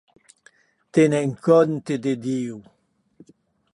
Tiem 0.97 1.31
compde 1.47 1.95
damb 2.03 2.21
Diu. 2.25 2.57